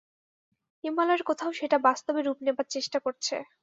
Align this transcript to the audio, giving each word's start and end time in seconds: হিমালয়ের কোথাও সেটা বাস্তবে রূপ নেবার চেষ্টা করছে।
হিমালয়ের 0.83 1.23
কোথাও 1.29 1.51
সেটা 1.59 1.77
বাস্তবে 1.87 2.19
রূপ 2.21 2.37
নেবার 2.45 2.67
চেষ্টা 2.75 2.97
করছে। 3.05 3.35